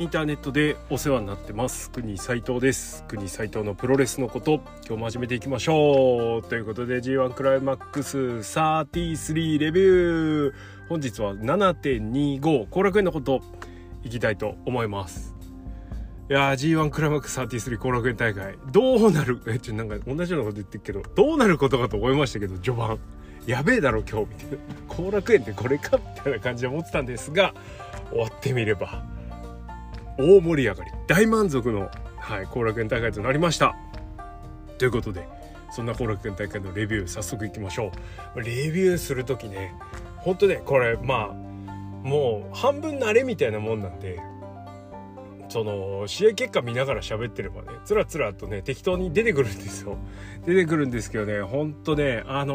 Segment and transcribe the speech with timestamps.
[0.00, 1.88] インターネットでお世話になってます。
[1.90, 3.04] 国斉藤です。
[3.06, 4.54] 国斉藤のプロレスのこと
[4.86, 6.42] 今日も始めていきましょう。
[6.42, 10.52] ということで G1 クライマックス33レビュー
[10.88, 13.40] 本日は7.25後楽園のこと
[14.02, 15.36] いきたいと思います。
[16.28, 22.98] いやー G1 クライマックス33後楽園大会どうなるえちょなんか同じようなこと言ってるけどどうなることかと思いましたけど序盤。
[23.46, 24.58] やべえだろ今日みたい
[24.88, 27.54] な後楽園ってこれかみたいな感じで思ってたんですが
[28.10, 29.04] 終わってみれば。
[30.18, 33.76] 大盛り上がり大満足のはい後楽園大会となりました。
[34.78, 35.26] ということで
[35.70, 37.92] そんな後楽園大会のレビュー早速いきましょ
[38.34, 38.40] う。
[38.40, 39.74] レビューする時ね
[40.18, 41.34] ほんとねこれまあ
[42.06, 44.20] もう半分慣れみたいなもんなんで
[45.48, 49.96] その試合結果見ながら喋ってればねつらつらとね適当に出てくるんですよ。
[50.46, 52.54] 出てくるんですけどねほんとねあの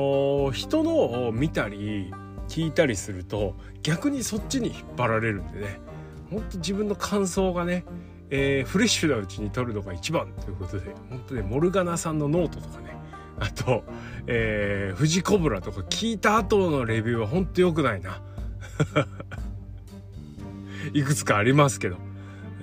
[0.50, 2.12] ー、人のを見たり
[2.48, 5.89] 聞いたりすると逆にそっちに引っ張られるんでね。
[6.30, 7.86] ほんと自分の感想がね、
[8.30, 12.96] えー、フレッシュなうちに撮るのが一番ということで本当ねモルガナさんのノートとかね
[13.40, 13.84] あと、
[14.28, 18.22] えー、富士コブラとか聞いた後のレビューはほんと良くないな。
[20.94, 21.98] いくつかありますけど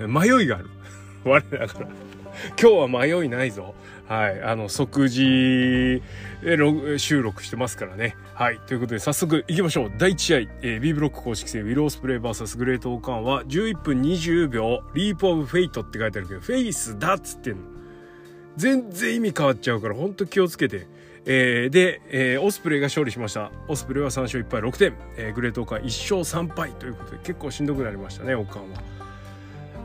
[0.06, 0.68] 迷いがある。
[1.24, 1.88] 我ながら。
[2.60, 3.74] 今日は迷いないぞ。
[4.08, 6.02] はい、あの即時
[6.98, 8.16] 収録してますからね。
[8.34, 9.92] はい、ということで早速いきましょう。
[9.98, 17.62] 第1試合、えー、B ブロック公式戦ウィル・オスプレイ VS グレートオーカンは11分20秒 Leap of Fate って書いてあるけどフェイスだっつってんの。
[18.56, 20.86] 全然意味変わっちゃうからほんと気をつけて。
[21.28, 23.50] えー、で、えー、オスプレイが勝利しました。
[23.66, 24.94] オスプレイは3勝1敗6点。
[25.16, 28.80] えー、グレートオーカン1勝3敗ということで結構しんどくなりましたね、オーカンは。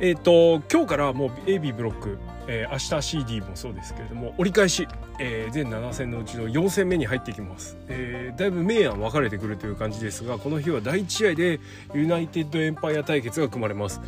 [0.01, 4.87] えっ、ー、と今日からもう AB ブロックえー、明日 CD もそうですけれども折り返し、
[5.19, 11.59] えー、全7戦のうちの4戦目に入ってきます、えー、だいぶ明暗分かれてくるという感じですがこの日は第1試合で
[11.93, 14.01] ユナイテッドエンパイア対決が組まれます、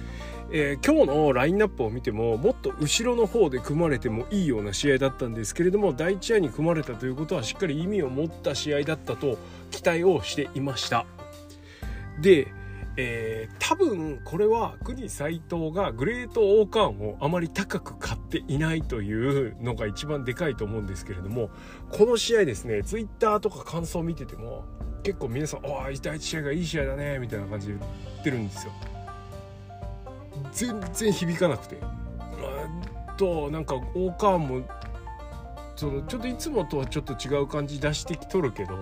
[0.52, 9.38] えー、今日のラインナップを見てももっと後ろの方で組まれてもいいような試合だったんですけれども第1試合に組まれたということはしっかり意味を持った試合だったと
[9.70, 11.06] 期待をしていました。
[12.20, 12.48] で
[12.96, 21.50] えー、多分これは国斎藤がグレートオーカーンをあまり高く買っていないというのが一番でかいと思うんですけれども
[21.92, 24.64] この試合ですねツイッターとか感想を見てても
[25.02, 27.88] 結構皆さん「ああ第一試合がいい試合だね」みたいな感じで言
[28.20, 28.72] ってるんですよ。
[30.52, 31.78] 全然響かなくて。
[33.18, 34.62] となんかオーカーンも
[35.76, 38.80] そのちょっといつもとはちょっと違う感じ出してきとるけど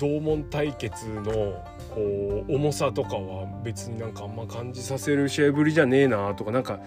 [0.00, 1.62] 同門対決の
[1.94, 6.80] こう重さとかは別になんかあんま感じさせる試合ぶりじゃねえなとかなんか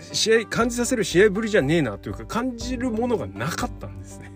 [0.00, 4.32] 試合感じさせる試合ぶりじゃねえなというか感じるものがなかったんですね。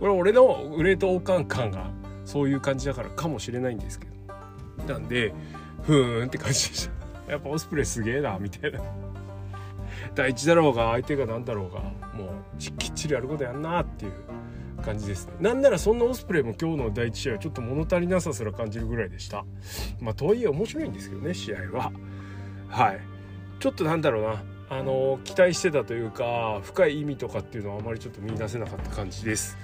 [0.00, 1.90] これ俺のグレートオーカン感が
[2.24, 4.92] そういう感じだからかもしれないんですけど。
[4.94, 5.32] なんで
[5.82, 6.88] ふーんって感じでし
[7.26, 8.80] たやっぱオスプレイすげえなみたいな。
[10.16, 11.80] 第一だろうが相手が何だろうが
[12.12, 12.24] も
[12.54, 14.12] うきっちりやることやんなっていう。
[14.80, 19.44] 感じですなんならそんなオスプレイも今日の第1試合はちょっと物足りなさすら感じるぐらいでした。
[20.00, 21.92] まあとはいえ面白いんですけどね試合は。
[22.68, 23.00] はい。
[23.58, 24.42] ちょっとなんだろうな。
[24.72, 29.58] あの期待してたというか深い意味とかっていうのはあまりちょっと見出せなかった感じです。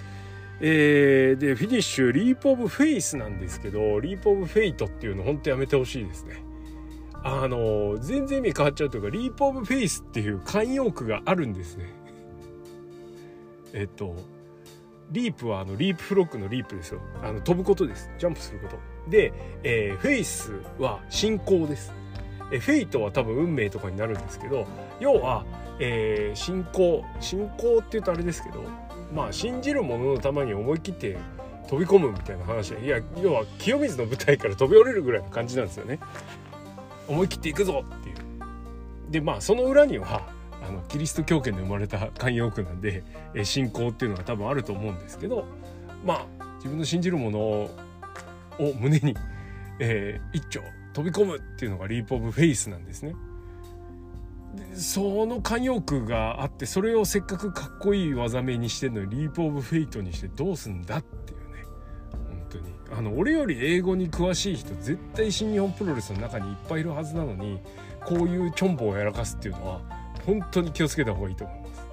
[0.60, 6.42] えー、でフィニッシュ Leap of Faith なんですけど Leap of Fate っていうの本当やめてほしいですね。
[7.22, 11.84] あの全然意味変わっちゃうというか leap of faith っていう慣用句があるんですね。
[13.72, 14.16] えっと
[15.10, 17.00] leap はあの leapfrog の leap ですよ。
[17.22, 18.10] あの飛ぶことです。
[18.18, 18.78] ジャンプすること。
[19.10, 21.92] で、えー、フェイスは信仰です。
[22.52, 24.66] え fate は多分運命とかになるんですけど
[25.00, 25.44] 要は、
[25.80, 28.62] えー、信仰信仰って言うとあれですけど
[29.12, 31.16] まあ信じる者のために思い切って
[31.68, 35.98] 飛び込むみたいな話いや要は清水の舞台から飛び降りるぐらいの感じなんですよね。
[37.08, 38.16] 思い切っていくぞっていう。
[39.10, 40.28] でまあその裏には
[40.62, 45.44] あのキリスト教圏で生まれた慣用句なんで、え信仰っていうのが多分あると思うんですけど
[46.04, 47.70] まあ自分の信じるものを
[48.80, 49.14] 胸に、
[49.78, 50.60] えー、一丁
[50.92, 53.14] 飛び込むっていうのが leap of faith なんですね。
[54.56, 61.64] でその慣用句があってそれをせっかくかっこいい技名にしてるのに Leap of Fate にしてどうすんだっていうね
[62.12, 67.60] 本当にあの俺より英語に詳しい人絶対新日本プロレスの中にいっぱいいるはずなのに
[68.06, 69.80] こういうチョンボをやらかすっていうのは
[70.26, 71.86] 本当に気をつけた方がいいと思います。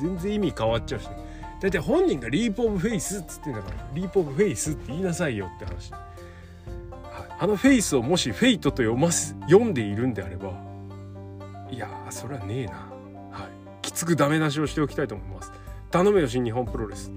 [0.00, 1.08] 全然意味変わっちゃうし。
[1.08, 1.28] ね
[1.60, 5.92] だって本人が Leap of Faith っつってんだから Leap of Faith って言いなさいよって話、
[7.40, 10.52] あのフェイスをもしフェイトと読ます読んでいるんであれば
[11.70, 12.72] いやそれはねえな。
[13.32, 13.82] はい。
[13.82, 15.50] きつくダメ出しをしておきたいと思います。
[15.90, 17.10] 頼めよ新日本プロレス。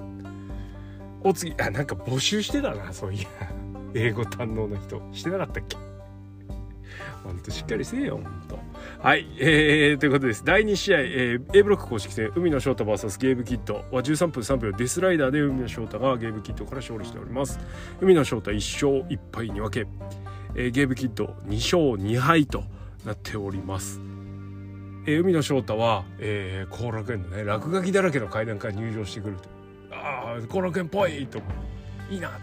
[1.24, 3.28] お次あなんか募集してたなそういや。
[3.94, 5.02] 英語堪能な人。
[5.12, 5.78] してなかったっけ？
[7.24, 8.58] ほんとしっかりせえよほんと。
[9.04, 10.46] はい、えー、ということです。
[10.46, 17.60] 第2試合、えー、A ブロック公式戦海野翔太 VS ゲームキットは13分3秒デスライダーで海野翔太がゲームキットから勝利しております。
[18.00, 19.88] 海野翔太1勝1敗に分け、
[20.54, 22.64] えー、ゲームキット2勝2敗と
[23.04, 24.00] なっております。
[25.08, 29.50] えー、海野翔太は後、えー、楽園のね落書きだらけの階段から入場してくると。
[29.96, 31.42] ああ後楽園っぽいと。
[32.12, 32.40] いいな。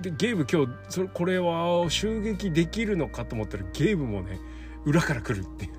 [0.00, 4.38] でゲーム今日それこれは襲撃できるのかと思ったらゲームもね
[4.84, 5.72] 裏から来るっていう。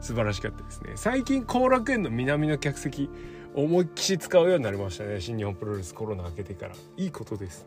[0.00, 0.92] 素晴らしかったですね。
[0.96, 3.08] 最近後楽園の南の客席
[3.54, 5.20] 思いっきり使うようになりましたね。
[5.20, 6.74] 新日本プロレスコロナ明けてから。
[6.98, 7.66] いいことです、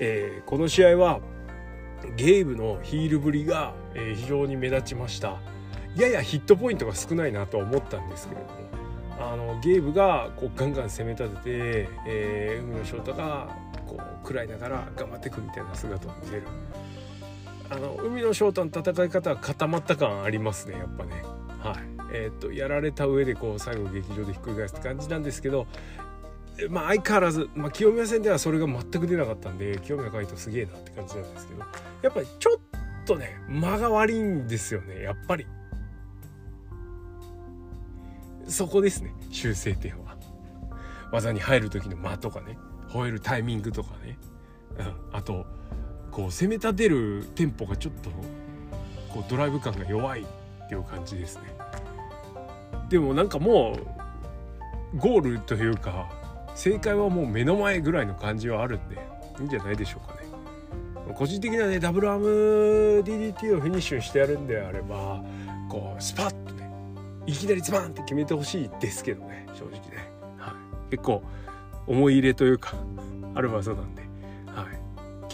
[0.00, 1.20] えー、この試合は
[2.16, 5.38] ゲームのヒールぶりが、えー、非常に目立ちました。
[5.96, 8.54] ややヒットポイントが少ないなと思ったんですけれども。
[9.20, 13.56] あのゲームがこうガンガン攻め立てて、えー、海野翔太が
[13.86, 16.42] こう食らいながら頑張っていくみたいな姿を見せる。
[17.70, 21.22] あの海野翔太の戦い方は固まった感ありますねやっぱね。
[21.60, 21.76] はい。
[22.12, 25.66] えー、っとやられた上でこう最後劇場でひっくり返すって感じなんですけど
[26.70, 31.60] まあ相変わらず、まあ、清宮戦ではそれが全く出なかったんで清宮海斗すげえなって感じなんですけど
[32.02, 35.46] やっぱりちょっとね間が悪いんですよねやっぱり。
[38.46, 40.16] そこですね修正点は。
[41.10, 42.58] 技に入る時の間とかね
[42.88, 44.18] 吠えるタイミングとかね、
[44.78, 45.46] うん、あと
[46.14, 48.10] こう攻め立てるテンポがちょっと
[49.12, 51.42] こうドライブ感が弱いっていう感じですね。
[52.88, 53.76] でもなんかも
[54.94, 56.08] うゴールというか
[56.54, 58.96] 正解はもう目の前ぐらいの感じはあるんで
[59.40, 60.24] いいんじゃないでしょうかね。
[61.14, 62.26] 個人的にはねダブルアーム
[63.02, 65.22] DDT をフィニッシュにしてやるんであれば
[65.68, 66.70] こうスパッとね
[67.26, 70.08] いきなりズバンって決めてほしいですけどね正直ね、
[70.38, 71.22] はい、結構
[71.86, 72.74] 思い入れというか
[73.34, 74.03] ある技なんで、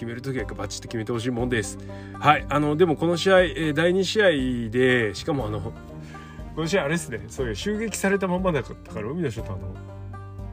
[0.01, 1.79] 決める時はバチッと決めてほしいもんです。
[2.19, 5.73] はいあのでもこの試合、えー、第2試合でしかもあのこ
[6.63, 7.23] の試合あれですね。
[7.29, 9.75] そういう襲撃されたままだったから海の人とあの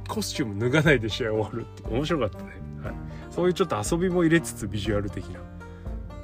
[0.10, 1.88] コスチューム脱がないで試合終わるって。
[1.90, 2.44] 面白かったね、
[2.84, 2.94] はい、
[3.30, 5.40] そういうちょっと遊びも入れつつビジュアル的な。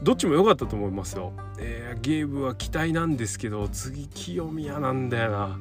[0.02, 5.60] どっちも良かったと思いますよ、えー、ゲームは期待なんですけど次清宮なんだよな。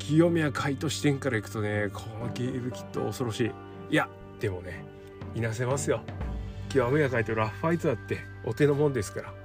[0.00, 3.50] 清宮海斗視点からいくとねこのゲームきっと恐ろしい。
[3.90, 4.08] いや
[4.40, 4.84] でもね
[5.36, 6.00] いなせますよ。
[6.72, 9.36] 清宮海斗ラフファイトだってお手のもんですから、はい、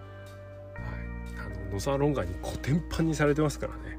[1.46, 3.98] あのノサロンガにコテンパンにされてますからね。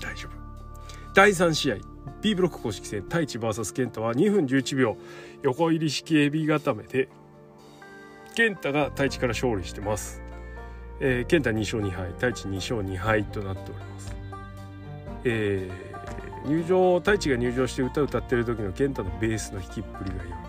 [0.00, 1.12] 大丈夫。
[1.14, 1.76] 第3試合
[2.22, 4.96] B ブロック公式戦太一 VS 健太は2分11秒
[5.42, 7.08] 横入り式エビ固めで
[8.36, 10.22] 健太が太一から勝利してます、
[11.00, 14.16] えー、健太2勝2敗太一2勝2敗となっております。
[15.24, 20.47] えー、入場太一が入場して歌を歌ってる時の健太のベースの弾きっぷりが良い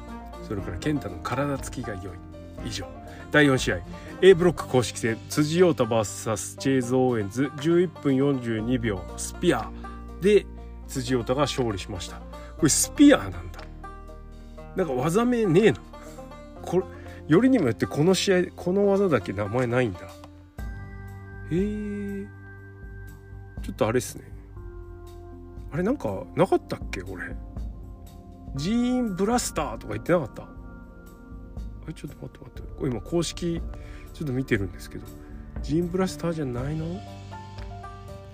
[0.49, 2.17] それから健太の体つきが良い。
[2.65, 2.85] 以上。
[3.31, 3.77] 第4試合。
[4.21, 9.01] A ブロック公式戦辻陽太 VS チェイズ・オーエンズ11分42秒。
[9.15, 9.69] スピア。
[10.19, 10.45] で
[10.87, 12.17] 辻陽太が勝利しました。
[12.57, 13.39] これスピアなんだ。
[14.75, 15.77] なんか技名ねえの
[16.63, 16.85] これ
[17.27, 19.99] よりにもよってこの試合この技だけ名前ないんだ。
[19.99, 20.03] へ
[21.51, 22.27] え。
[23.61, 24.23] ちょっとあれっすね。
[25.71, 27.01] あれなんかなかったっけ？
[27.01, 27.35] これ。
[28.55, 30.47] ジーンブラスターとか言ってなかった？
[31.89, 32.61] えちょっと待って待って。
[32.77, 33.61] これ今公式
[34.13, 35.05] ちょっと見てるんですけど。
[35.61, 37.01] ジーンブラスターじゃないの？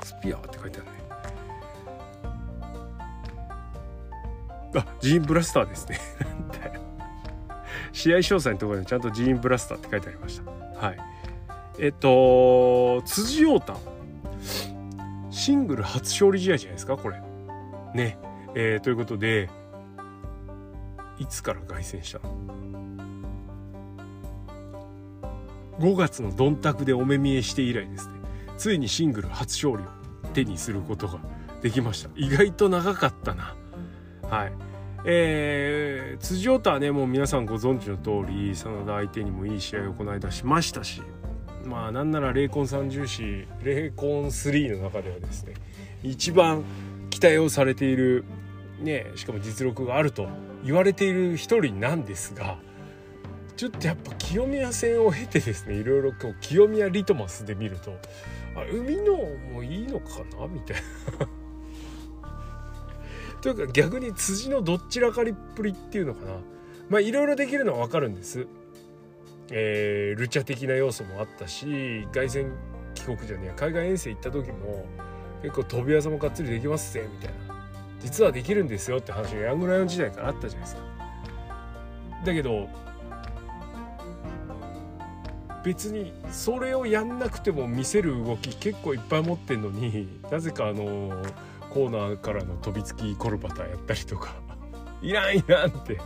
[0.03, 0.91] スピアって書いてあるね。
[4.75, 5.99] あジーンブラスターですね。
[7.93, 10.51] 試合詳細のところにちゃんとジーンブラスターって書いてありました。
[10.85, 10.97] はい。
[11.79, 13.75] えっと辻陽太。
[15.31, 16.97] シングル初勝利試合じゃないですか？
[16.97, 17.21] これ。
[17.93, 18.17] ね。
[18.53, 19.49] えー、ということで
[21.19, 22.35] いつから凱旋したの
[25.79, 28.13] ？5月のドンタクでお目見えして以来ですね。
[28.57, 31.19] ついにシングル初勝利を手にすることが
[31.61, 32.09] できました。
[32.15, 33.55] 意外と長かったな。
[34.29, 34.53] はい。
[35.07, 41.03] えー、辻太はねもう皆さんご存知の通り真田相手にもいい試合をこの間しましたし
[41.63, 45.53] まあなんならレイコン三重視レイコン3の中ではですね
[46.01, 46.63] 一番
[47.11, 48.25] 期待をされている
[48.79, 50.27] ねしかも実力があると
[50.65, 52.57] 言われている一人なんですが
[53.55, 57.97] ちょっとやっぱ清宮戦を経てですねいろいろこう清宮リトマスで見ると
[58.55, 59.15] あ海の
[59.53, 60.77] もいいのかなみたい
[61.19, 61.27] な。
[63.41, 66.31] というか逆に辻のどっちらかりっぷりっていうのかな。
[66.89, 68.47] まあいろいろできるのは分かるんです。
[69.51, 72.51] えー、ルチャ的な要素もあったし凱旋
[72.95, 74.85] 帰国じゃねえ海外遠征行った時も
[75.43, 77.44] 結構飛び技もがっつりできますぜみたいな。
[77.99, 80.81] 実はできるんですよって話がヤングライオン時代からあったじゃないですか。
[82.25, 82.67] だけど
[85.63, 91.23] 別にそれをやんなくても見せる動き結構いっぱい持ってんのになぜかあの
[91.71, 94.35] コーナーからの飛びつきコルバターやったりとか
[95.01, 95.99] いらんいらんってっていう。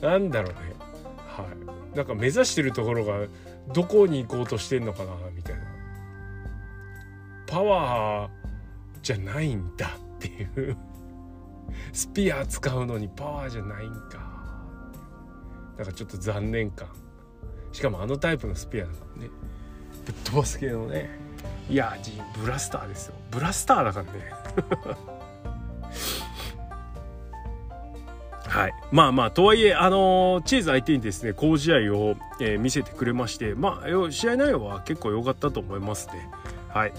[0.00, 0.58] なんだろうね。
[1.26, 1.44] は
[1.94, 1.96] い。
[1.96, 3.26] なんか目指してるところが
[3.72, 5.62] どこに行こうとしてんのかなみたいな。
[7.46, 8.45] パワー
[9.06, 10.76] じゃないんだっていう。
[11.92, 14.18] スピア使うのにパワーじゃないんか。
[15.78, 16.88] なんかちょっと残念感。
[17.70, 19.30] しかもあのタイプのスピアだからね。
[20.04, 21.08] ぶっ飛ばす系のね。
[21.70, 21.96] いや
[22.40, 23.14] ブラスターですよ。
[23.30, 24.32] ブラスターだからね。
[28.48, 36.28] はい、まあまあとはいえ、あのー、チーズ相手にですね好試合を、えー、見せてくれましてまあ試合内容は結構良かったと思いますね。
[36.70, 36.92] はい。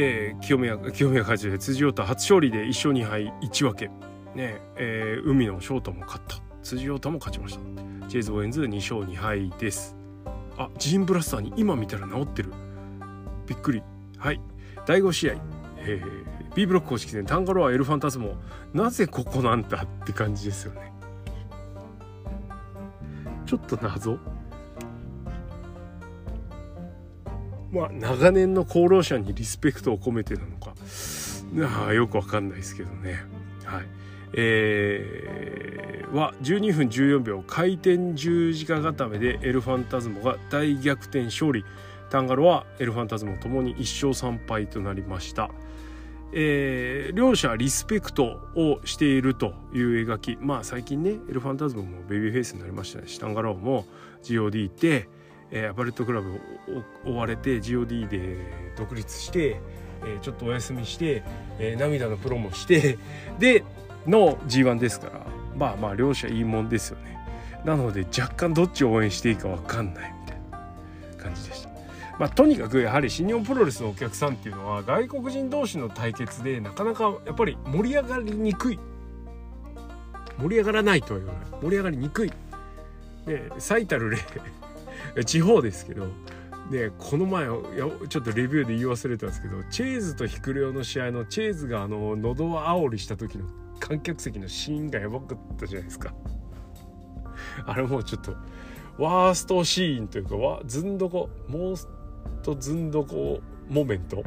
[0.00, 3.88] えー、清宮清宮会長で辻太初勝利で1勝2敗1分け、
[4.36, 6.36] ねえー、海野翔太も勝った。
[6.62, 7.60] 辻太も勝ちました。
[8.06, 9.96] チェーズ・ボーエンズ2勝2敗です。
[10.56, 12.52] あジーンブラスターに今見たら治ってる。
[13.48, 13.82] びっくり。
[14.18, 14.40] はい。
[14.86, 15.34] 第5試合、
[15.78, 18.36] えー、B ブロック公式戦タンガロア・エルファンタズモ
[18.72, 20.92] なぜここなんだって感じですよね。
[23.46, 24.16] ちょっと謎。
[27.72, 30.74] まあ長年の功労者にリスペクトを込めてなのか。
[31.86, 33.24] あよくわかんないですけどね。
[33.64, 33.86] はい。
[34.34, 41.64] えー、は12分14秒回転十字架固めでエルファンタズモが大逆転勝利。
[42.10, 45.50] タンガロはエルファンタズモともに1勝3敗となりました。
[46.32, 50.38] えー、両者リスペクトをしているという描き。
[50.40, 53.86] まあ最近ねエルファンタズムもベビーフェイスになりましたねシタンガローも
[54.22, 55.08] GOD って、
[55.50, 56.34] えー、アパレットクラブ
[57.06, 58.36] を追われて GOD で
[58.76, 59.60] 独立して、
[60.02, 61.22] えー、ちょっとお休みして、
[61.58, 62.98] えー、涙のプロもして
[63.38, 63.64] で
[64.06, 65.26] の G1 ですから
[65.56, 67.18] まあまあ両者いいもんですよね。
[67.64, 71.68] なので若干どっちを応援していいか分かんないみたいな感じでした。
[72.18, 78.78] まあ、とにかくやはり新日本プロレスのお客さんっていうのは外国人同士の対決でなかなかやっぱり盛り上がりにくい。
[80.38, 81.60] 盛り上がらないとは言わない。
[81.60, 82.32] 盛り上がりにくい。
[83.26, 84.18] で最たる例
[85.24, 86.08] 地方ですけど
[86.70, 93.46] でこの前ちょっとレビューで言い忘れたんですけどチェーズとヒクレオの試合のチェーズがあの喉を煽りした時の
[93.80, 96.12] 観客席のシーンがやばかったじゃないですか。
[97.64, 98.34] あれもうちょっと
[98.98, 101.74] ワーストシーンというかわずんどこもう
[102.42, 104.22] とずんどこモメント？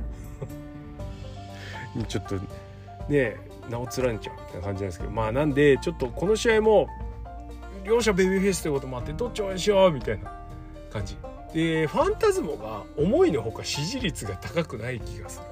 [1.95, 2.35] にちょっと
[3.09, 3.37] ね
[3.69, 5.11] 名を連ねちゃうみたいな感じなんですけど。
[5.11, 6.87] まあなんでちょっとこの試合も
[7.83, 10.40] 両者ベビーフェイスということもあってどっち応援しようみたいな。
[10.91, 11.17] 感じ。
[11.53, 15.45] でファンタズモが思いのほか支持率が高くない気がする。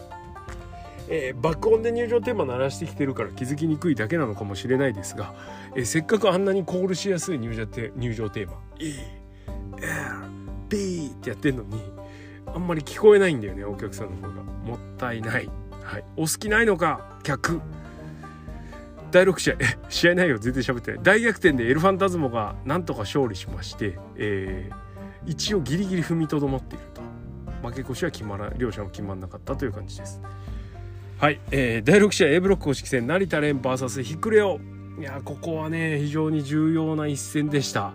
[1.11, 5.33] えー、爆音で入場テーマ鳴らしてきてるから気づきにくいだけなのかもしれないですが、
[5.75, 8.93] えー、せっかくあんなにコールしやすい入場テ入場テーマ「E」
[9.81, 9.89] 「L」
[10.69, 11.81] 「B」ってやってんのに
[12.45, 14.43] あんまり聞こえないんだよねお客さんの方が。
[14.43, 15.49] もったいない、
[15.83, 17.59] はい、お好きないのか客。
[19.11, 19.55] 第6試合。
[19.89, 20.99] 試合内容全然喋ってない。
[21.01, 24.75] 大逆転でエルファンタズモがなんとか勝利しまして、えー、
[25.25, 27.01] 一応ギリギリ踏みとどまっていると。
[27.61, 30.21] 負け越しは決まら両者も決まらなかったという感じです。
[31.17, 34.59] はい、えー、第6試合 A ブロック公式戦成田連 VS ヒクレオ。
[34.97, 37.93] いやここはね非常に重要な一戦でした。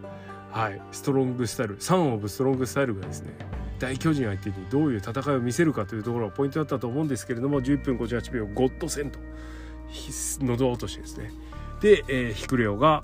[0.50, 3.36] はいストロングスタイル3オブストロングスタイルがですね
[3.80, 9.18] 大巨人相手にどういう戦いを見せるかというところがポイントだったと思うんですけれども11分58秒ゴッド戦と
[10.40, 11.32] 喉落としですね。
[11.80, 13.02] で、えー、ヒクレオが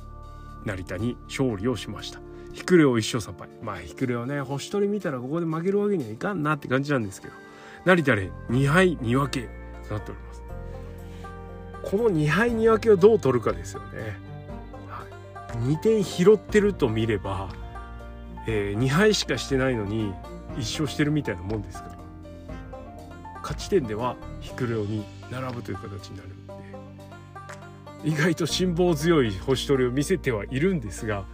[0.65, 2.21] 成田に勝利をしました。
[2.53, 7.35] ヒクレオ1勝3敗まあヒクレオね星取り見たらここで負けるわけにはいかんなって感じなんですけど。
[7.85, 9.49] 成田で2敗2分け
[9.89, 10.43] となっております。
[11.83, 14.19] この2敗2分けをどう取るかですよね、
[14.89, 15.07] は
[15.55, 17.49] い、2点拾ってると見れば、
[18.47, 20.13] えー、2敗しかしてないのに
[20.59, 22.01] 一勝してるみたいなもんですから。
[23.43, 26.51] 勝ち点ではヒクレオに並ぶという形になるんで。
[28.05, 31.25] 意外と辛抱強い星取りを見せてはいるんですが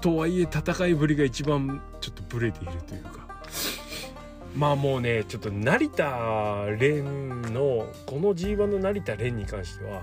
[0.00, 3.24] とはいえ戦いぶりが一番ちょっとブレているというか。
[4.56, 6.04] まあもうねちょっと成田
[6.78, 7.02] 蓮
[7.52, 10.02] のこの G1 の成田蓮に関しては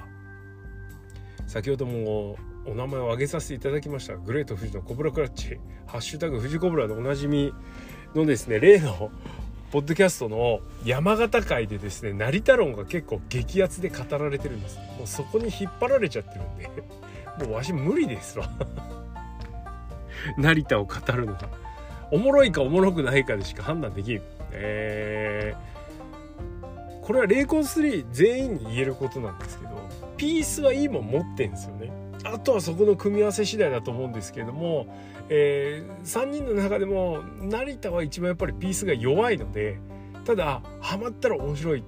[1.48, 7.54] 先ほどもお名前を挙げさせていただきましたグレート富士のコブラクラッチ「ハッシュタグ富士コブラ」でおなじみ
[8.14, 9.10] のですね例の
[9.72, 14.78] ポッドキャストの山形会でですね成田論が結構激アツで語られてるんです。
[14.98, 18.50] もうそこに引っ張られちゃってるんでもうわし無理ですわ。
[20.38, 21.50] 成田を語るのが
[22.12, 24.22] おもろいかおもろくないかでしか判断できん。
[24.54, 29.72] えー、これはレイコン3全員に言えることなんですけど
[30.18, 31.92] ピースはいいもん持ってんですよね。
[32.24, 34.86] あとはそこの組み合わせ次第だと思うんですけれども、
[35.30, 39.80] えー、3人の中でも成田は一番やっぱりピースが弱いので
[40.26, 41.84] ただハマったら面白い。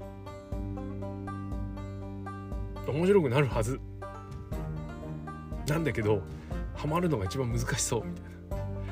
[2.88, 3.80] 面白くなるはず。
[5.68, 6.22] なんだけど
[6.84, 8.34] ハマるのが一番難しそうみたいな。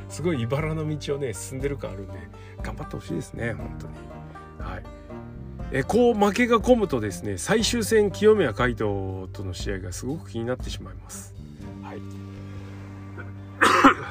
[0.08, 2.14] すごい茨の道をね進んでる感あるんで
[2.64, 3.94] 頑張ってほしいですね本当に。
[4.60, 4.84] はい。
[5.74, 11.36] えこう負けが込むとですね最終戦清宮海斗との試合がすごく気になってしまいます。
[11.84, 12.02] はい。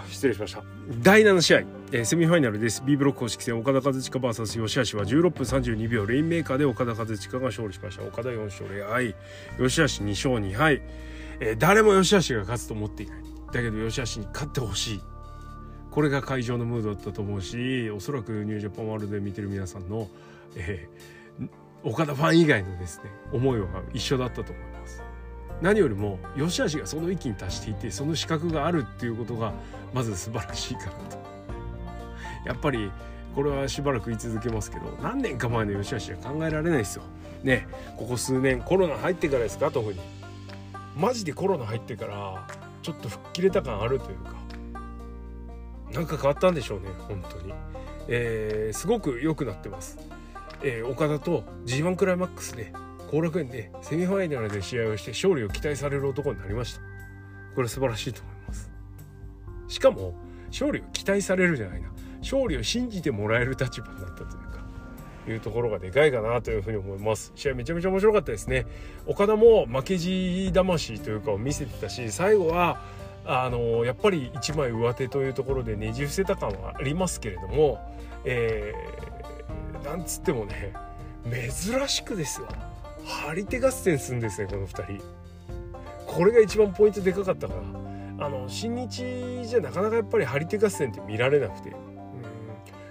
[0.12, 0.62] 失礼しました。
[1.02, 1.58] 第7試合、
[1.92, 2.82] えー、セミファイナルです。
[2.84, 8.02] B ブロック公式戦岡田和親 VS 吉橋は16分32秒レインメーカーで岡田和親が勝利しました。
[8.04, 9.14] 岡田4勝0敗
[9.56, 10.82] 吉橋2勝2敗、
[11.40, 15.00] えー、誰も吉橋が勝つと思っていないだけど吉橋に勝ってほしい。
[15.90, 20.08] これが会場のムードだったと思うしおそらくニュージャパンワールドで見てる皆さんの、
[20.54, 21.48] えー、
[21.82, 25.02] 岡田ファン以外のですね思いは一緒だったと思います。
[25.60, 29.52] 何よりも吉橋がその域に達していてその資格があるっていうことが
[29.92, 31.18] まず素晴らしいからと。
[32.46, 32.90] やっぱり
[33.34, 37.02] これはしばらく言い続けますけど何年か前の吉橋は考えられないですよ。
[37.42, 37.66] ね
[37.96, 39.72] ここ数年コロナ入ってからですか？
[39.72, 39.98] 特に。
[40.96, 42.46] マジでコロナ入ってから
[42.82, 44.40] ちょっと吹っ切れた感あるというか。
[45.92, 47.52] なんか変わったんでしょうね本当に、
[48.08, 49.98] えー、すごく良くなってます、
[50.62, 52.72] えー、岡田と G1 クライマックスで
[53.10, 56.80] 後楽園でセミファイナルで試合をして勝利を期待される男になりました。
[57.56, 58.70] これ素晴らしいと思います。
[59.66, 60.14] しかも
[60.46, 61.88] 勝利を期待されるじゃないな。
[62.20, 64.49] 勝利を信じてもらえる立場になったという。
[65.28, 67.32] いうところがでかいかなというふうに思います。
[67.34, 68.66] 試合めちゃめちゃ面白かったですね。
[69.06, 72.80] 岡田も負けじ魂というかを見せてたし最後は
[73.26, 77.78] あのやっぱり一枚上手というところでねじ伏せた感はありますけれども、
[78.24, 80.72] えー、なんつってもね
[81.24, 82.48] 珍しくですよ。
[83.04, 85.04] 張り手合戦するんですねこの2人。
[86.06, 87.90] これが一番ポイントでかかったから。
[88.22, 91.76] あの新日じゃなかなかやっぱり張り手合戦って見られなくて、うん、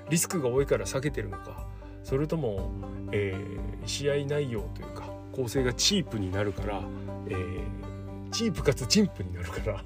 [0.09, 1.68] リスクが多いから避けてるのか。
[2.09, 2.71] それとも、
[3.11, 6.81] えー、試合内容というか構成がチープになるから、
[7.27, 9.83] えー、チープかつチンプになるから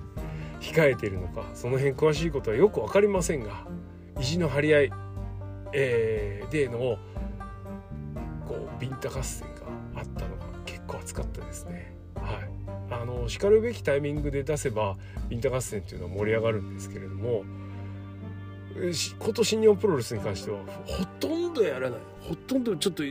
[0.62, 3.66] 控えているのかその辺詳しいことはよく分かりませんが
[4.18, 4.92] 意地の張り合い、
[5.74, 6.78] えー、での
[8.48, 11.94] こうビンタ合戦があったのが結構熱かったですね。
[12.14, 14.96] はい、あのしかるべきタイミングで出せば
[15.28, 17.44] ビンタ合戦っていうのは盛り上がるんですけれども
[19.18, 22.00] 今年日本プロレスに関してはほとんどやらない。
[22.20, 23.02] ほとんどちょっと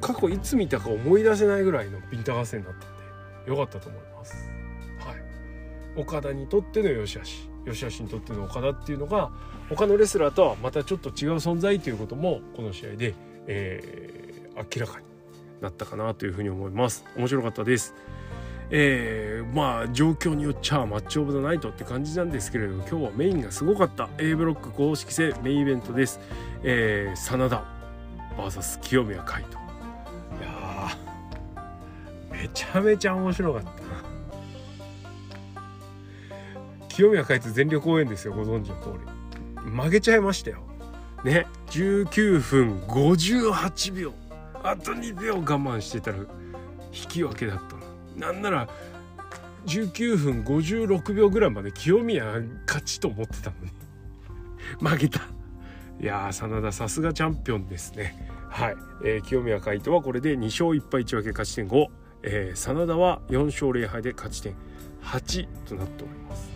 [0.00, 4.50] 過去いつ見たか思い出せないぐらいのビンタ合戦だったんでよかったと思います。
[4.98, 7.18] はい、岡田にとっての吉
[7.64, 9.30] 橋吉橋にとっての岡田っていうのが
[9.68, 13.14] 他のレスラーとはまたちょっと違う存在ということもこの試合で、
[13.46, 15.06] えー、明らかに
[15.60, 17.04] なったかなというふうに思います。
[17.16, 17.94] 面白かったです。
[18.74, 24.08] えー、まあ状況によっちゃマッチオブ・ザ・ナイトって感じなんですけれども今日はメインがすごかった。
[24.16, 26.18] A ブロック公式戦メインイベントです、
[26.62, 27.62] えー、真田
[28.38, 29.58] VS 清宮海斗
[30.40, 30.96] いや
[32.30, 33.70] めちゃめちゃ面白かった。
[36.88, 38.94] 清宮海斗全力応援ですよご存知の通
[39.64, 39.70] り。
[39.70, 40.62] 曲げちゃいましたよ。
[41.24, 44.14] ね19分58秒。
[44.62, 46.26] あと2秒我慢してたら引
[47.08, 47.81] き分けだった
[48.16, 48.68] なんなら
[49.66, 52.24] 19分56秒ぐらいまで清宮
[52.66, 53.70] 勝ちと思ってたのに。
[54.80, 55.20] 負けた。
[56.00, 58.28] いやー真田さすがチャンピオンですね。
[58.48, 61.86] はい、えー、清宮海斗はこれで2勝1敗1分け勝ち点5、
[62.22, 64.54] えー、真田は4勝0敗で勝ち点
[65.02, 66.52] 8となっております。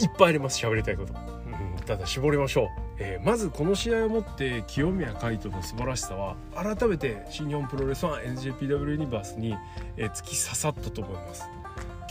[0.00, 0.64] いっぱいあります。
[0.64, 2.87] 喋りたいこと、うん、ただ絞りましょう。
[3.00, 9.54] えー、まずこの試合をもって清宮海斗の素晴らしさは改めて新日本プロレスファン NJPW ユニバースに、
[9.96, 11.48] えー、突き刺さったと思います。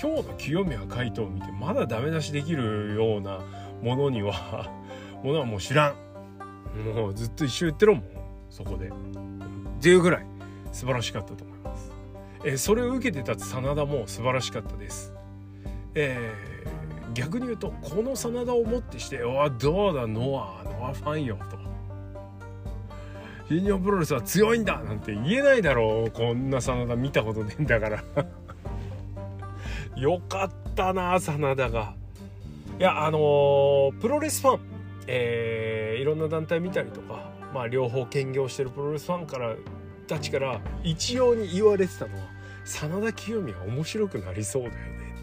[0.02, 3.40] 今日の清宮海斗を見てまだダメ出しできるような
[3.82, 4.70] ものには
[5.24, 5.96] ものはもう知らん。
[6.96, 8.04] もうずっと一緒言ってろもん
[8.50, 8.88] そこで。
[8.88, 8.92] っ
[9.82, 10.26] ていうぐらい
[10.72, 11.92] 素晴らしかったと思います、
[12.44, 15.14] えー、それを受けて立つ真田も素晴らしかったです。
[15.96, 16.87] えー
[17.18, 21.58] 逆に言うとこの真田をもってして「おどうだノアノアファンよ」と
[23.50, 26.12] 「新日本プロレスは強いんだ!」なんて言えないだろう。
[26.12, 28.04] こんな真田見たことねえんだから。
[29.98, 31.96] よかったな真田が。
[32.80, 34.60] いやあのー、プロレスファン。
[35.08, 39.56] えー、いろんな団体見たりとかまあ両方兼業してるプロレスファンから
[40.06, 42.26] たちから一様に言われてたのは
[42.66, 45.16] 真田清宮面白くなりそうだよね。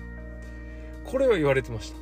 [1.15, 1.97] これは言われてました。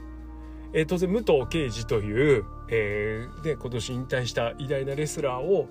[0.73, 5.69] えー、当然武藤敬司という、えー、で今年引退した偉大なレスラーを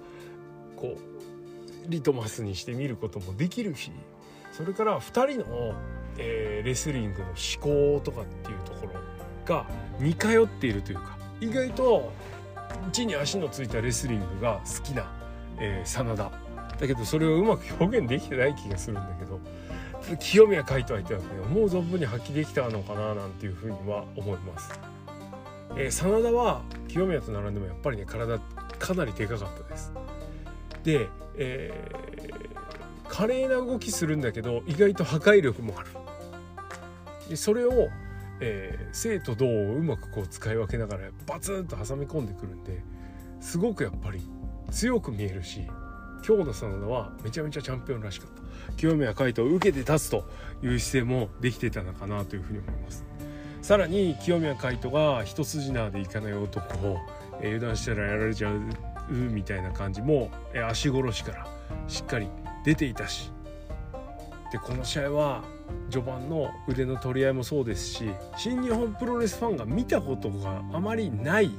[0.76, 3.92] こうリトマスにして見ることもできるし
[4.52, 5.74] それから2人の、
[6.20, 8.94] えー、レスリングの思考とかっていうところ
[9.44, 9.66] が
[10.00, 12.12] 似通っているというか意外と
[12.92, 15.12] 地に足のついたレスリングが好きな、
[15.58, 16.32] えー、真田
[16.80, 19.40] だけどそれをうまく表現できてない気がするんだけど
[20.20, 24.80] 清宮海斗相手はね思う存分に発揮できたのかななんていうふうには思います。
[25.76, 28.40] えー、真田は清宮と並んでもやっぱりね体
[28.80, 29.94] かなりでかかったです。
[30.84, 35.90] で、えー、華麗な動きするんだけど意外と破壊力もある。
[37.30, 37.90] でそれを、
[38.42, 42.82] えー、生と動をうまくこう使い分けながらバツンと挟み込んでくるんで
[43.40, 44.22] すごくやっぱり
[44.72, 45.62] 強く見えるし
[46.26, 48.30] 今日の真田はめちゃめちゃチャンピオンらしかっ
[48.68, 50.24] た清宮海斗を受けて立つと
[50.64, 53.06] いう姿勢もできてたのかなというふうに思います。
[53.62, 56.98] さらに清宮海斗が一筋縄でいかない男を、
[57.42, 58.60] え油断したらやられちゃう
[59.10, 61.48] みたいな感じも、え足殺しから
[61.88, 62.28] しっかり
[62.66, 63.32] 出ていたし
[64.52, 65.44] でこの試合は
[65.90, 71.52] 序盤の腕の取り合いもそうですし新日本プロレスファンが見たことがあまりない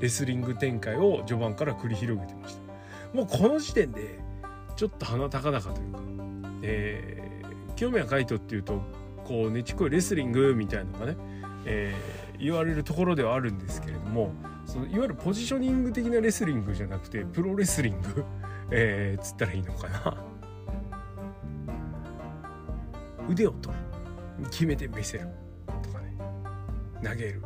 [0.00, 2.69] レスリング展開を序盤から繰り広げてました。
[3.12, 4.18] もうこの時点で
[4.76, 5.98] ちょっと鼻高々というか、
[6.62, 8.80] えー、清宮海斗っていうと
[9.24, 11.16] こうねちっこいレスリングみたいなのがね、
[11.64, 14.32] えー、言われるところではあるんですけれども
[14.66, 18.24] そのいわゆるポジショニング的なレスリングじゃなくてプロレスリング、
[18.70, 20.16] えー、つったらいいのかな。
[23.28, 24.44] 腕を取る。
[24.50, 25.28] 決めてみせる。
[25.82, 26.16] とかね。
[27.02, 27.42] 投げる。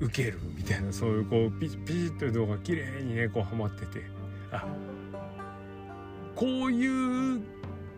[0.00, 4.04] 受けるみたいなそういうこうピチピチッという動画綺麗にねこうはまってて
[4.50, 4.66] あ
[6.34, 7.40] こういう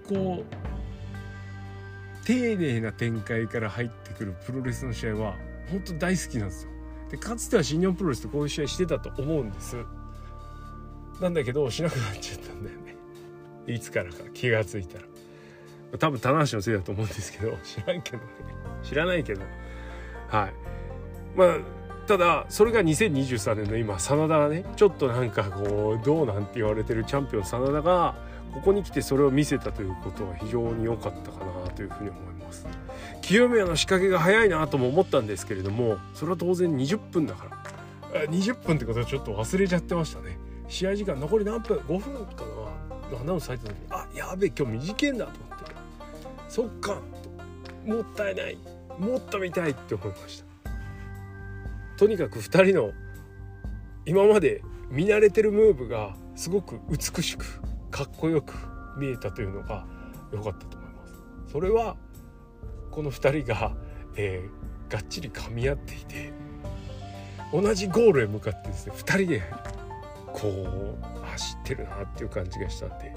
[0.08, 5.36] こう丁寧な展開から入ってくるプロレスの試合は
[5.70, 6.70] 本当大好きなんですよ。
[7.10, 9.76] でかつては新日本プロレスってこういう試合してたと思うんです。
[11.20, 12.96] なんだけどしなくなっちゃったんだよね。
[13.66, 15.04] いつからか気が付いたら。
[15.98, 18.24] 多分棚橋のせいだと思うんですけど知らんけどね
[18.82, 19.42] 知らないけど
[20.28, 20.54] はい
[21.36, 21.58] まあ
[22.06, 28.14] ただそれが2023年の今真田がねちょっとなんかこうどうなんて言われてるチャンピオン真田が
[28.54, 32.66] ここに来てそれを見せたということは非常に良かったかなというふうに思います。
[33.22, 37.46] 清宮の仕掛けが早いなとも思ったんですけれどもそれは当然20分だか
[38.12, 38.26] ら。
[38.28, 40.38] 20分ってことはちょっと忘れちゃってましたね。
[40.68, 42.44] 試合時間残り何分5分か
[43.10, 43.18] な？
[43.20, 45.64] アナウンス入った時にあやべえ今日短いんだと思って。
[46.48, 47.00] そっか。
[47.84, 48.58] もったいない。
[48.98, 50.45] もっと見たいって思いました。
[51.96, 52.92] とにかく2人の
[54.04, 58.54] 今まで見慣れてるムーブがすごく美しくかっこよく
[58.98, 59.86] 見えたというのが
[60.32, 61.14] 良かったと思います。
[61.52, 61.96] それは
[62.90, 63.74] この2人が、
[64.16, 66.32] えー、がっちり噛み合っていて
[67.52, 69.42] 同じゴールへ向かってですね2人で
[70.32, 73.14] こう走ってるなっていう感じがしたんで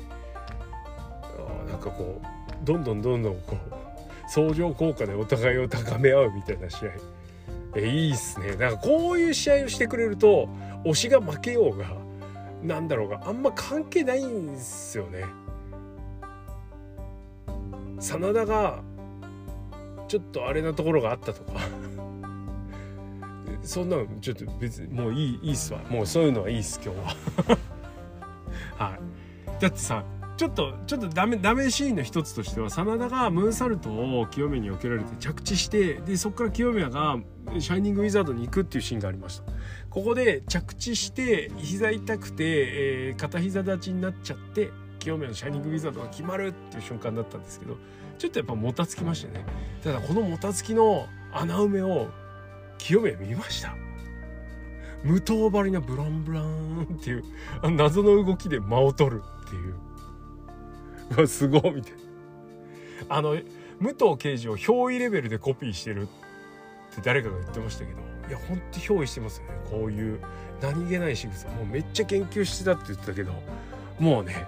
[1.38, 6.92] あなんかこうどんどんどんどんこう相乗効果でお互いを高め合うみたいな試合
[7.76, 8.56] えいいっすね。
[8.56, 10.50] なんかこういう試合をしてくれると
[10.86, 11.86] 推しが負けようが
[12.64, 15.26] なんだろうがあんま関係ないんですよね。
[18.00, 18.82] 真田が
[20.08, 21.60] ちょっとあれなところがあったとか。
[23.62, 25.80] そんなのちょっと別にもういいいいっすわ。
[25.90, 27.58] もうそういうのはいいっす今日は。
[28.90, 29.62] はい。
[29.62, 30.04] だってさ
[30.40, 37.18] ちょっとちょっとダメダメシーンの一つとしては真田がムーンサルトを清宮に避けられて着地してでそこから清宮が
[37.60, 39.52] シャイニングウィザードに行くっていうシーンがありました。
[39.90, 42.44] ここで着地して膝痛くて、
[43.10, 47.76] えー、片膝立ちになっちゃって清宮のシャイニングウィザードが決まるっていう瞬間だったんですけど
[48.18, 49.44] ちょっとやっぱもたつきましたね。
[49.84, 52.08] ただこのもたつきの穴埋めを
[52.78, 53.76] 清宮見ました。
[55.04, 57.24] 無頭張りなブランブランっていう
[57.72, 59.89] 謎の動きで間を取るっていう。
[61.18, 62.00] わすごいみたいな
[63.10, 63.38] あの
[63.80, 66.06] 武藤刑事を憑依レベルでコピーしてるっ
[66.96, 69.54] て誰かが言ってましたけどいやほんと憑依してますよね。
[69.72, 70.20] こういう
[70.62, 71.48] 何気ない仕草。
[71.50, 73.34] もうめっちゃ研究してたって言ってたけど
[74.00, 74.46] もうね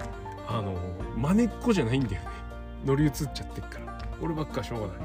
[0.47, 0.77] あの
[1.17, 2.27] 真似っこじゃないんだよね。
[2.85, 3.91] 乗り移っちゃってっから。
[4.19, 4.97] こればっかしょうがない。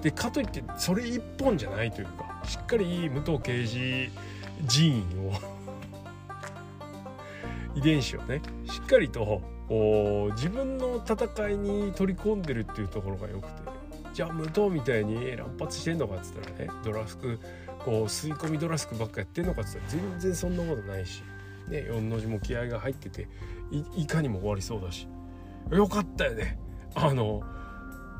[0.00, 4.10] でかといってそれ一本じゃないというかしっかりいい武藤刑事
[4.68, 5.32] 寺院を
[7.74, 13.62] 遺伝子をねしっかりと自分の戦いに取り込んでるっていうところがよくて
[14.12, 17.38] じゃあ武藤みたいに乱発してんのかっつったらねドラスク
[17.78, 21.22] こう吸い込みドラスクばっかやってんのかっつったら全然そんなことないし、
[21.68, 23.28] ね、4の字も気合が入ってて
[23.96, 25.08] いかにも終わりそうだし
[25.70, 26.58] よかったよね
[26.94, 27.42] あの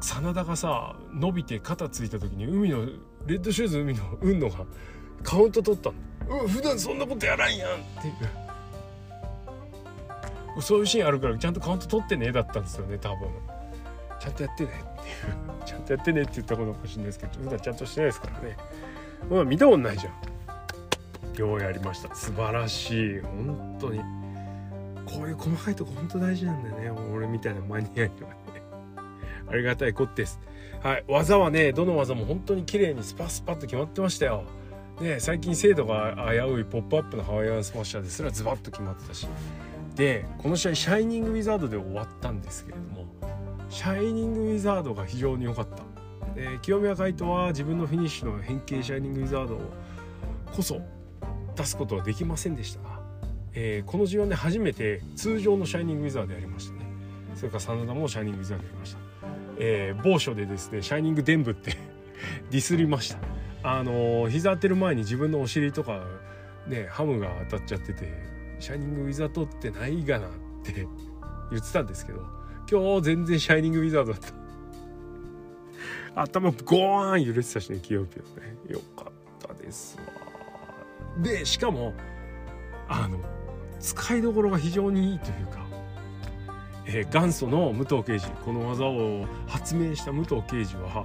[0.00, 2.86] 真田がさ伸びて肩ついた時に海の
[3.26, 4.64] レッドシューズ海の運のが
[5.22, 6.42] カウント取ったの。
[6.42, 8.43] うん普段そんなことやらんやんっていう。
[10.60, 13.28] そういうシーンあるからちゃんとカウント取ってねだったんですよね多分。
[14.20, 15.66] ちゃんとやってねっていう。
[15.66, 18.56] ちゃんとやってねって言ったことかもしれないですけど普段ちゃんとしてないですからね。
[19.30, 21.38] まあ見たことないじゃん。
[21.38, 22.14] ようやりました。
[22.14, 23.20] 素晴らしい。
[23.20, 23.98] 本当に。
[25.06, 27.02] こういう細かいとこ本当大事なんだよね。
[27.12, 28.36] 俺みたいなマニアにはね。
[29.50, 30.40] ありがたいことです。
[30.82, 31.04] はい。
[31.08, 34.44] 技はねどの技も本当に綺麗にスパスパッと決まってましたよ。
[35.00, 39.26] ね最近精度が危うい「ポップアップのハワイアンスマッシャーですらズバッと決まってたし。
[39.94, 43.06] でこの試合「シャイニング・ウィザード」で終わったんですけれども
[43.68, 45.82] シャイニング・ウィザードが非常に良かった。
[46.34, 49.60] で清宮海斗は自分のフィニッシュの変形シャイニング・ウィザード
[50.52, 50.80] こそ
[51.54, 53.00] 出すことはできませんでしたが、
[53.52, 56.80] えー、この G1 で初めて通常のシャイニング・ウィザードやりましたね。
[57.36, 58.98] それから真田もシャイニング・ウィザードやりました、
[59.58, 61.76] えー、某所でですねシャイニング・デンブって
[62.50, 63.18] ディスりました。
[63.62, 66.04] あのー、膝当てる前に自分のお尻とか
[66.66, 68.12] ねハムが当たっちゃってて
[68.58, 70.30] シャイニング・ウィザードってないがなっ
[70.62, 70.72] て
[71.50, 72.26] 言ってたんですけど
[72.70, 74.44] 今日全然シャイニング・ウィザードだった。
[76.16, 78.56] 頭ゴーン揺れてたしね清ピオね。
[78.68, 81.22] よかったですわ。
[81.22, 81.92] でしかも
[82.88, 83.18] あの
[83.80, 85.66] 使いどころが非常にいいというか、
[86.86, 91.04] えー、元祖の武藤刑事この技を発明した武藤刑事は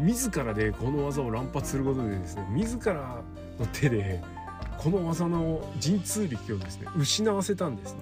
[0.00, 3.22] 自らでこの技を乱発することでですね自ら
[3.58, 4.22] の手で
[4.82, 8.00] この技の神通力をですね失わせたんですね。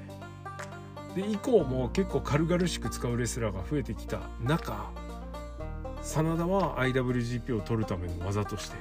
[1.15, 4.91] で以降も結構軽々しく使うレスラーが増えてきた中
[6.03, 8.77] 真田は IWGP を取るための技として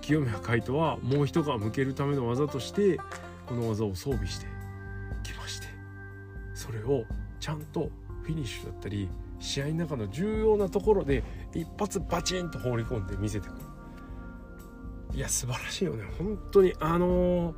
[0.00, 2.98] 清宮海斗はもう一皮向けるための技として
[3.46, 4.46] この技を装備して
[5.22, 5.68] きまして
[6.54, 7.04] それを
[7.38, 7.90] ちゃんと
[8.22, 11.22] フィニッシュだったり試合の中の重要なところで
[11.54, 13.61] 一発バチンと放り込んで見せてくる
[15.14, 16.04] いや素晴らしいよね。
[16.18, 17.54] 本当にあのー、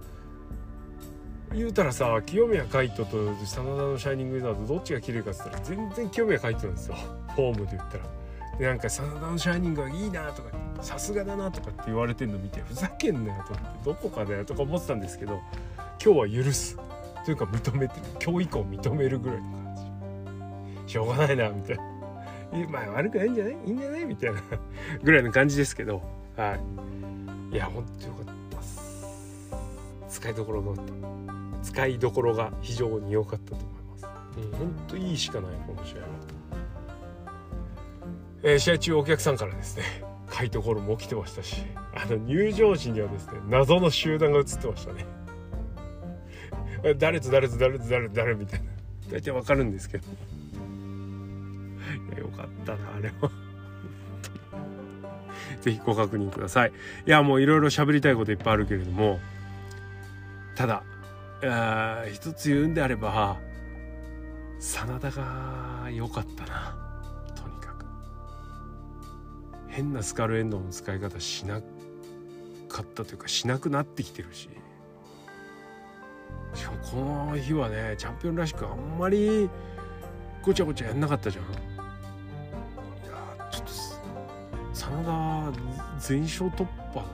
[1.55, 6.97] 言うたらさ清宮海斗と真田のシャイニングウィザードどっちが綺麗かっつったら全然清宮海斗なんですよ。
[7.37, 8.05] フォームで言ったら。
[8.59, 15.41] でなんか真田のシャイニングがいいなとかさすがだなとかって言われてんの見てふざけんなよと思ってどこかだよとか思ってたんですけど
[16.05, 16.79] 今日は許す。
[17.25, 18.03] というか認めてる。
[18.23, 19.77] 今日以降認めるぐらいの感
[20.87, 20.93] じ。
[20.93, 21.83] しょうがないなみたいな。
[22.71, 23.55] まあ悪くないんじゃない？
[23.65, 24.05] いいんじゃない？
[24.05, 24.43] みたいな
[25.03, 26.03] ぐらいの感じですけど。
[26.37, 26.61] はい。
[27.55, 29.07] いやほんとよかったっす。
[30.09, 30.75] 使いどころが
[31.63, 34.07] 使いどころが非常に良かったと思います。
[34.39, 36.07] うんほんといいしかないこの試合は、
[38.43, 39.85] えー、試合中お客さんからですね
[40.27, 41.63] かいところも起きてましたし
[41.95, 45.07] あの入場時にはですね謎の集団が映ってましたね。
[46.99, 48.67] 誰と誰と誰と誰と誰みたいな。
[49.13, 50.09] 大体わかるんですけど。
[50.11, 50.17] い
[52.15, 53.44] やよかったなあれは。
[55.61, 56.73] 是非ご確認ください。
[57.07, 59.21] いやもういろいろ喋りたいこといっぱいあるけれども
[60.57, 60.83] ただ
[62.13, 63.37] 一つ言うんであれば
[64.61, 66.75] 真田が良かったな
[67.35, 67.85] とにかく。
[69.69, 71.61] 変なスカルエンドの使い方しな
[72.69, 74.49] かったというかしなくなってきてるし。
[76.55, 76.97] しかもこ
[77.33, 79.51] の日はねチャンピオンらしくあんまり
[80.41, 81.45] ごちゃごちゃやんなかったじゃん。
[81.45, 81.55] いや
[83.51, 83.71] ちょっと
[84.73, 85.11] 真田
[86.07, 87.05] 全勝突破だな。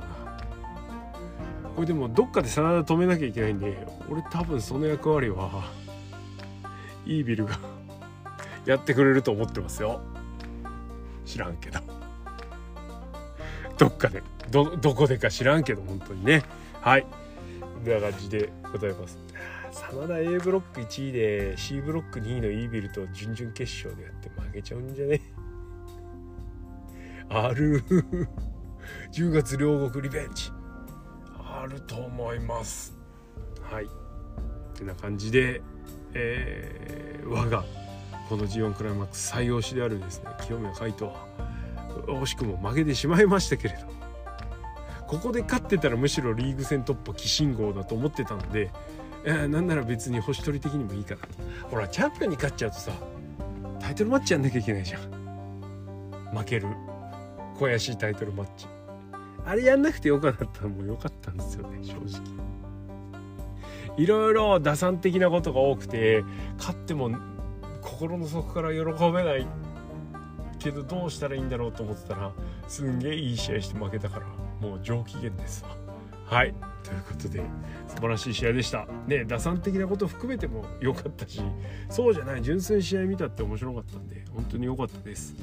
[1.77, 5.71] これでもどっかで真田止めなきゃいけないんで俺多分その役割は
[7.07, 7.59] イービルが
[8.67, 10.01] やってくれると思ってますよ。
[11.25, 11.79] 知らんけど。
[13.79, 14.23] どっかで。
[14.51, 16.43] どどこでか知らんけど本当にね。
[16.81, 17.07] はい。
[17.85, 19.19] でな感じでございます。
[19.73, 25.21] 真田 A ブロック1位で C ブロック2位のイービルと準々決勝でやって負けちゃうんじゃね？
[27.31, 27.83] ある。
[29.13, 30.53] 10月両国リベンジ。
[31.39, 32.97] あると思います。
[33.63, 33.89] はい。
[34.75, 35.63] てな感じで、
[36.15, 37.65] えー、我が
[38.29, 41.27] この G1 クライマックス最推しであるですね清宮海斗は
[42.07, 44.01] 惜しくも負けてしまいましたけれど。
[45.07, 48.71] ここで勝ってたらむしろリーグ戦突破寄進号だと思ってたので、
[49.25, 51.23] え、なんなら別に星取り的にもいいかな。
[51.23, 51.29] と
[51.69, 52.93] ほらチャンピオンに勝っちゃうとさ
[53.81, 56.31] タイトルマッチやんなきゃいけないじゃん。
[56.33, 56.69] 負ける。
[57.59, 58.69] 悔しいタイトルマッチ。
[59.47, 62.51] あれやんなくてよかったらもうよかったんですよね正直
[63.97, 66.25] いろいろ打算的なことが多くて
[66.59, 67.11] 勝っても
[67.83, 68.81] 心の底から喜
[69.13, 69.47] べない
[70.59, 72.33] けどどうしたらいいんだろうと思ってたら
[72.69, 74.27] すんげえいい試合して負けたから
[74.61, 75.71] もう上機嫌ですわ。
[76.27, 77.43] はいということで
[77.89, 78.87] 素晴らしい試合でした。
[79.07, 81.41] ね打算的なこと含めても良かったし
[81.89, 85.35] そうじゃない純粋に試合見たって面白かったんで本当に良かったです。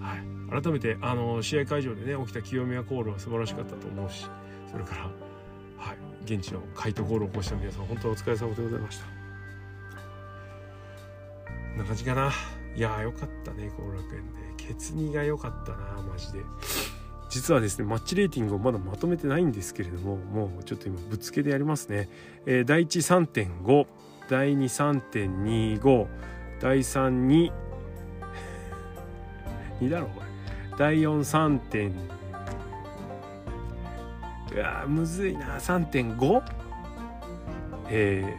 [0.00, 4.26] はい、改めてあの試合会場でね起きた清宮コールは素晴らしかったと思うし
[4.70, 5.02] それから、
[5.76, 9.04] はい、現地の回答コールを起こした皆さん本当お疲れ様でございました。
[9.04, 9.10] こ
[11.74, 12.32] んな感じかな。
[12.78, 16.38] いやーよかったね後楽園でケツ2が良かったなマジで
[17.28, 22.08] 実はですねマッチレーティングをまだまとめてないんですけれどももうちょっと今ぶっつけでやりますね、
[22.46, 23.86] えー、第13.5
[24.28, 26.06] 第23.25
[26.60, 27.52] 第32
[29.80, 30.27] 2だろこれ
[30.78, 31.92] 第43点
[34.54, 35.58] うわむずいな。
[35.58, 36.42] 3.5
[37.90, 38.36] え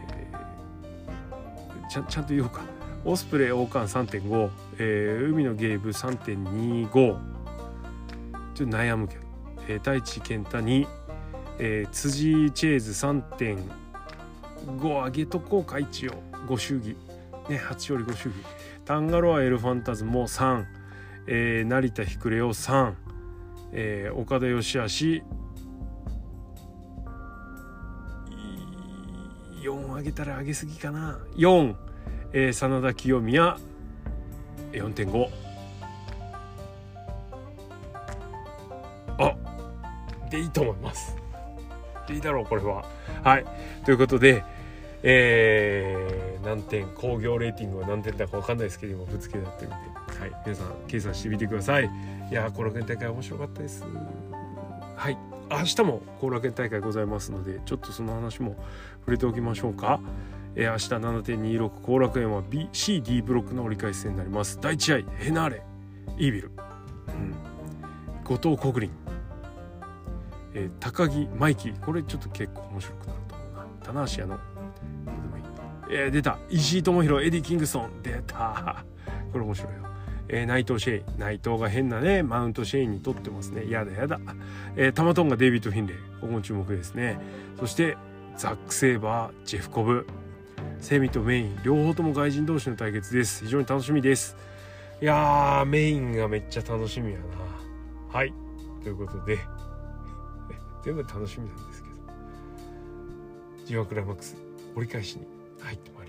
[1.84, 2.62] ー、ちゃちゃんと言おうか。
[3.04, 9.21] オスプレイ王冠3.5、えー、海のゲーブ3.25ちょっと悩むけど、
[9.67, 10.88] えー、太一健太2、
[11.60, 16.13] えー、辻チェーズ3.5上げとこうか一応。
[16.47, 16.95] ご祝儀。
[17.49, 18.36] ね8よりご祝儀。
[18.86, 20.79] タンガロアエルファンタズも3、
[21.32, 22.94] えー、成田ひくれを3、
[23.72, 25.22] えー、岡田義足
[29.62, 31.20] 4上げたら上げすぎかな。
[31.36, 31.76] 4、
[32.34, 33.58] えー、真田清宮
[34.72, 35.30] 4.5
[39.20, 39.36] あ
[40.32, 41.15] でいいと思います。
[42.10, 42.84] いいだろうこれは。
[43.24, 43.46] はい。
[43.86, 44.44] ということで
[45.04, 49.78] えー、何点工業レーティングは何点だか分かんないですけど今ぶつけだってみて
[50.19, 51.89] はい皆さん計算してみてください。
[52.29, 53.86] いや後楽園大会面白かったです。
[54.95, 55.17] はい
[55.49, 58.55] 明日も後楽園大会ございますのでちょっとその話も
[58.99, 60.01] 触れておきましょうか。
[60.55, 64.60] えー、明日7.26後楽園は BCD ブロックの折り返し戦になります。
[64.62, 65.63] 第1試合ヘナーレ
[66.17, 66.51] イービル、
[67.08, 67.34] うん、
[68.25, 68.91] 後藤国林、
[70.53, 73.65] えー、鷹木マイキーこれちょっと結構面白くなると思うな。
[73.86, 74.39] 棚橋矢野。
[75.89, 76.38] えー、出た。
[76.49, 78.03] 石井智弘エディ・キングソン。
[78.03, 78.84] 出た。
[79.32, 79.88] これ面白いよ、
[80.30, 81.04] えー、内藤シェイ。
[81.18, 83.70] 内藤が変なねマウントシェイにとってますね。
[83.70, 84.20] やだやだ、
[84.76, 85.98] えー、タマ・トンガデイビッド・フィンレイ。
[86.22, 87.20] ここも注目ですね。
[87.60, 87.98] そして
[88.38, 90.08] ザック・セーバージェフ・コブ。
[90.80, 91.60] セミとメイン。
[91.63, 93.44] 両方とも外人同士の対決です。
[93.44, 94.38] 非常に楽しみです。
[95.02, 97.26] いやーメインがめっちゃ楽しみやな。
[98.12, 98.34] はい。
[98.84, 99.38] ということで。
[100.84, 101.84] 全部楽しみなんです
[103.68, 103.82] けど。
[103.84, 104.38] G1 クライマックス。
[104.76, 105.28] 折り返しに
[105.62, 106.09] 入ってまいり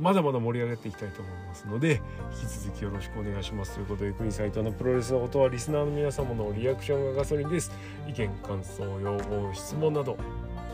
[0.00, 2.00] まだまだ盛り上げていきたいと思いますので
[2.32, 3.74] 引き続きよろしくお願いします。
[3.74, 7.70] ということで国斎藤のプロレスのことはリスナーの皆様のリアクションがガソリンです。
[8.08, 10.16] 意見感想要望質問など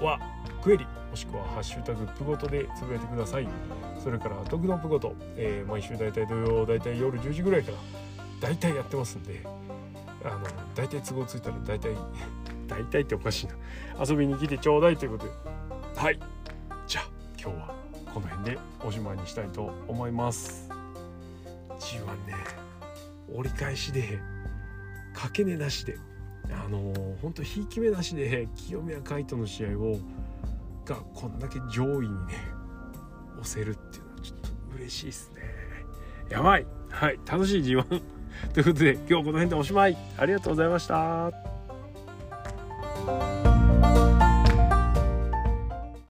[0.00, 0.20] は
[0.62, 3.48] クエリもしくはハッシュタグプゴトでつぶやいてください。
[3.98, 9.40] それから徳のプゴト、えー、毎週だいたい土曜だいたい夜10時ぐらいからだいたいやってますんで
[10.24, 11.92] あのだいたい都合ついたらだいたい
[12.68, 13.54] 大体っておかしいな。
[14.04, 15.32] 遊びに来てちょうだいということで。
[15.96, 16.20] はい。
[16.86, 17.04] じゃあ
[17.40, 17.75] 今日は。
[18.16, 20.70] この辺でおしまいにしたいと思います。
[21.78, 22.34] G1 ね
[23.30, 24.18] 折り返しで
[25.12, 25.98] 掛け値なしで
[26.48, 29.98] あのー、ほんとひいき目なしで清宮海斗の試合を
[30.86, 32.34] がこんだけ上位にね
[33.38, 34.48] 押せるっていうのはちょっと
[34.78, 35.42] 嬉しいですね。
[36.30, 36.66] やばい。
[36.88, 37.20] はい。
[37.26, 38.02] 楽しい G1
[38.54, 39.96] ということで今日はこの辺でおしまい。
[40.16, 41.45] ありがとうございました。